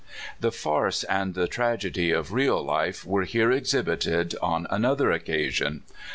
The 0.39 0.51
farce 0.51 1.03
and 1.03 1.35
the 1.35 1.47
tragedy 1.47 2.09
of 2.09 2.33
real 2.33 2.59
life 2.63 3.05
were 3.05 3.21
here 3.21 3.51
exhibited 3.51 4.33
on 4.41 4.65
another 4.71 5.11
occasion. 5.11 5.83